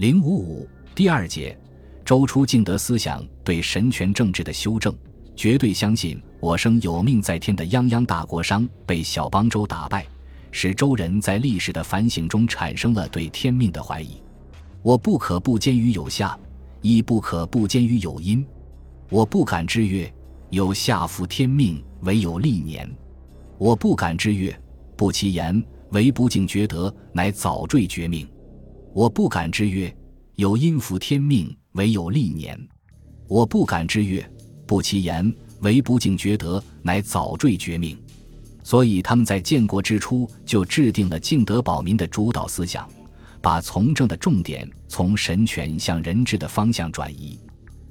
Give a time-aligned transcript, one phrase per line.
[0.00, 1.54] 零五五第二节，
[2.06, 4.96] 周初敬德思想对神权政治的修正，
[5.36, 10.06] 绝对相信我生有命在天的泱泱大国商被小邦周打败，
[10.50, 14.22] 使周人在历史的反省中产生了对天命的怀疑。
[14.80, 16.34] 我不可不兼于有下，
[16.80, 18.42] 亦不可不兼于有因。
[19.10, 20.10] 我不敢之曰：
[20.48, 22.90] 有下服天命，唯有历年。
[23.58, 24.58] 我不敢之曰：
[24.96, 28.26] 不其言，唯不敬厥德，乃早坠绝命。
[28.92, 29.94] 我不敢之曰：
[30.34, 32.58] 有因服天命，唯有历年。
[33.28, 34.28] 我不敢之曰：
[34.66, 37.96] 不其言，唯不敬厥德，乃早坠绝命。
[38.64, 42.88] 所以他们在建国之初就制定了敬德保民的主导思想。
[43.40, 47.38] 把从政的重点从神权向人治的方向转移，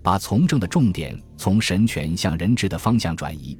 [0.00, 3.58] 把从政的重点从神权向人治的方向转移，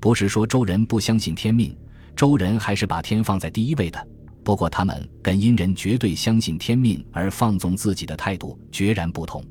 [0.00, 1.76] 不是说周人不相信天命，
[2.14, 4.08] 周人还是把天放在第一位的。
[4.46, 9.44] 不过他们跟殷人绝对相信天命而放纵自己的态度决然不同。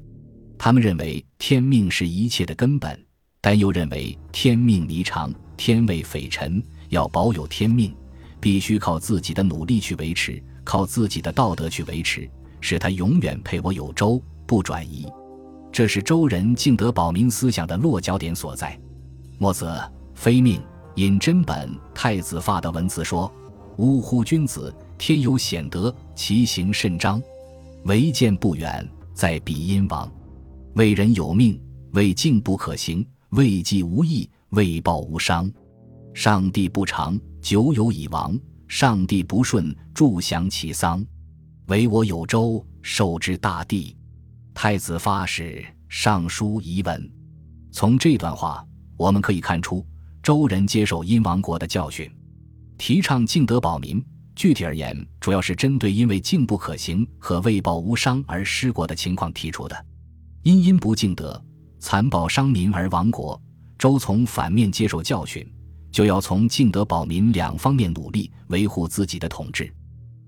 [0.58, 2.98] 他们认为天命是一切的根本，
[3.42, 7.94] 但又认为天命弥长，天位匪臣，要保有天命，
[8.40, 10.42] 必须靠自己的努力去维持。
[10.64, 12.28] 靠自己的道德去维持，
[12.62, 15.06] 使他永远配我有周，不转移。
[15.74, 18.80] 这是周人敬德保民思想的落脚点所在。
[19.40, 19.70] 墨子
[20.14, 20.62] 非命，
[20.96, 23.30] 引真本太子发的文字说
[23.78, 27.22] ：“呜呼，君子，天有显德，其行甚彰。
[27.86, 30.12] 唯见不远，在彼阴王。
[30.76, 31.62] 为人有命，
[31.94, 35.52] 为敬不可行，为计无益，为报无伤。
[36.14, 41.06] 上帝不长，久有以亡。”上帝不顺，助降其丧，
[41.68, 43.96] 唯我有周，受之大地。
[44.56, 47.12] 太子发誓尚书遗文。
[47.72, 48.66] 从这段话，
[48.98, 49.86] 我们可以看出，
[50.24, 52.12] 周人接受殷王国的教训，
[52.76, 54.04] 提倡敬德保民。
[54.36, 59.86] 具体而言，主要是针对因为敬不可行和为报无伤而失国的情况提出的。
[60.44, 61.42] 因因不敬德，
[61.80, 63.42] 残暴伤民而亡国，
[63.78, 65.46] 周从反面接受教训。
[65.92, 69.74] 就要从敬德保民两方面努力维护自己的统治。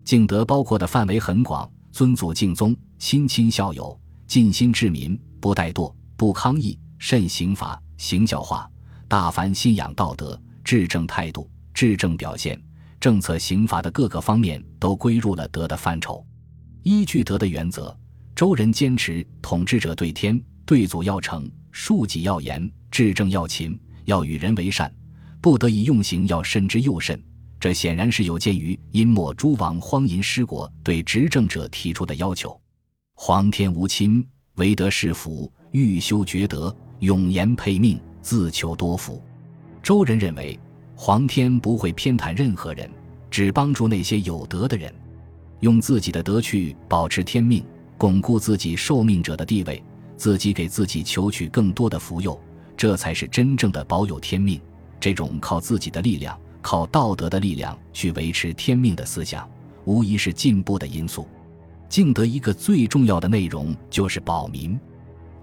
[0.06, 8.72] 敬德包括的范围很广，尊祖敬宗，亲亲孝友，尽心治民，不怠惰，不抗议，慎刑罚，行教化，
[9.10, 12.58] 大凡信仰道德、治政态度、治政表现、
[13.00, 16.26] 政策刑罚的各个方面，都归入了德的范畴。
[16.84, 17.96] 依据德的原则，
[18.36, 24.94] 周人坚持统治者对天、对祖要诚，恕己要严，治政要勤，要与人为善。
[25.40, 27.22] 不得已用刑要慎之又慎，
[27.60, 32.60] 这显然是有鉴于殷末诸王荒淫失国对执政者提出的要求。
[33.14, 39.24] 皇天无亲，唯德是福，欲修厥德，永言配命，自求多福。
[39.84, 40.60] 周人认为，
[41.00, 42.90] 皇天不会偏袒任何人，
[43.30, 44.92] 只帮助那些有德的人，
[45.60, 47.64] 用自己的德去保持天命，
[48.00, 49.82] 巩固自己受命者的地位，
[50.18, 52.38] 自己给自己求取更多的福佑，
[52.76, 54.60] 这才是真正的保有天命。
[55.00, 59.48] 这种靠自己的力量、靠道德的力量去维持天命的思想，
[59.86, 61.28] 无疑是进步的因素。
[61.88, 64.78] 敬德一个最重要的内容就是保民。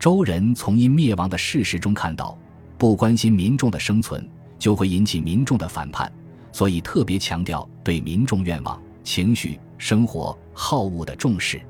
[0.01, 2.37] 周人从因灭亡的事实中看到，
[2.77, 4.29] 不关心民众的生存，
[4.65, 6.11] 就会引起民众的反叛，
[6.51, 11.61] 所以特别强调对民众愿望、情绪、生活、好恶的重视。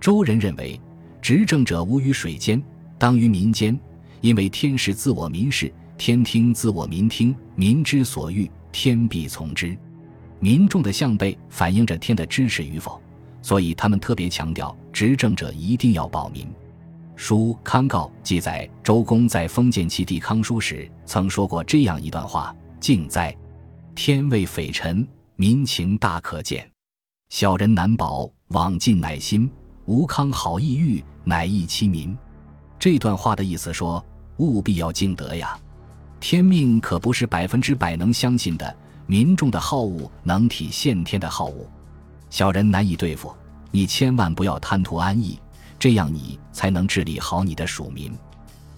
[0.00, 0.80] 周人认为，
[1.20, 2.62] 执政者无于水间，
[2.96, 3.76] 当于民间，
[4.20, 5.74] 因为天是自我民事。
[5.96, 9.76] 天听自我民听，民之所欲，天必从之。
[10.38, 13.02] 民众的向背反映着天的支持与否，
[13.42, 16.46] 所以他们特别强调执政者一定要保民。
[17.18, 23.36] 书康告记载，周公在封建其帝康叔时曾说过这样一段话：“敬哉，
[23.96, 26.70] 天为匪臣，民情大可见。
[27.30, 29.50] 小人难保，往尽乃心。
[29.86, 32.16] 吴康好意欲，乃益其民。”
[32.78, 34.02] 这段话的意思说，
[34.36, 35.58] 务必要敬德呀。
[36.20, 38.76] 天命可不是百分之百能相信的，
[39.08, 41.68] 民众的好恶能体现天的好恶，
[42.30, 43.34] 小人难以对付。
[43.72, 45.36] 你千万不要贪图安逸，
[45.78, 48.12] 这样你才能治理好你的属民。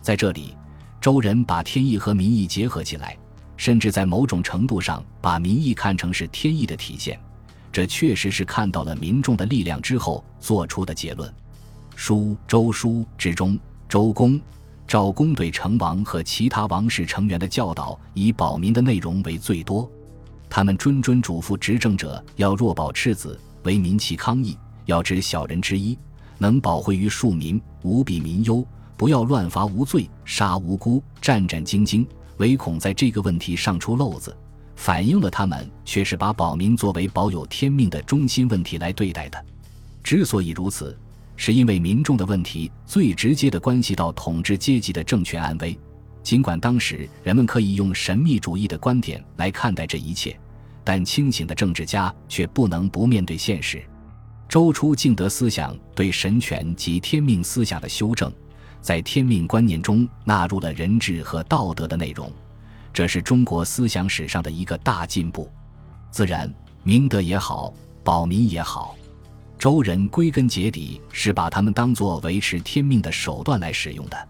[0.02, 0.56] 在这里，
[1.00, 3.16] 周人把天意和民意结合起来，
[3.56, 7.18] 甚至在某种程度上把民意看成是天意的体现，
[7.72, 11.32] 这确实是看到了民众的力量之后做出的结论。
[11.96, 13.58] 书周书之中，
[13.88, 14.40] 周公。
[14.86, 19.88] 赵公对成王和其他王室成员的教导，以保民的内容为最多。
[20.48, 25.96] 他们谆谆嘱咐执政者要弱保赤子，为民其康义，要知小人之一，
[26.40, 28.66] 能保惠于庶民，无比民忧，
[28.96, 32.04] 不要乱罚无罪，杀无辜，战战兢兢，
[32.38, 34.36] 唯恐在这个问题上出漏子。
[34.74, 39.44] 反映了他们却是把保民作为保有天命的中心问题来对待的。
[40.02, 40.98] 之所以如此。
[41.36, 45.74] 是因为民众的问题最直接的关系到统治阶级的政权安危。
[46.22, 50.38] 尽管当时人们可以用神秘主义的观点来看待这一切，
[50.84, 53.82] 但清醒的政治家却不能不面对现实。
[54.50, 58.32] 周初敬德思想对神权及天命思想的修正，
[58.80, 62.28] 在天命观念中纳入了人治和道德的内容，
[62.92, 65.48] 这是中国思想史上的一个大进步。
[66.10, 66.52] 自然，
[66.82, 68.96] 明德也好，保民也好。
[69.56, 74.28] 周人归根结底是把他们当作维持天命的手段来使用的。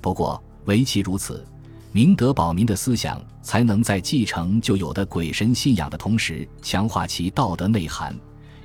[0.00, 1.44] 不过，唯其如此，
[1.90, 8.16] 明德保民的思想才能在继承就有的鬼神信仰的同时，强化其道德内涵，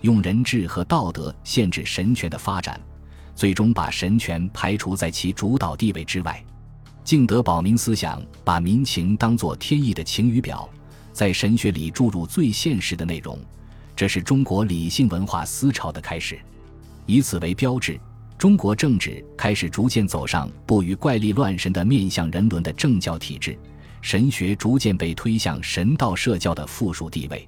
[0.01, 2.79] 用人治和道德限制神权的发展，
[3.35, 6.43] 最终把神权排除在其主导地位之外。
[7.03, 10.69] 敬德保民思想把民情当作天意的晴雨表，
[11.11, 13.37] 在神学里注入最现实的内容。
[13.95, 16.39] 这是中国理性文化思潮的开始，
[17.05, 17.99] 以此为标志，
[18.37, 23.57] 中国政治开始逐渐走上不与怪力乱神的面向人伦的政教体制，
[24.01, 27.47] 神学逐渐被推向神道社教的附属地位。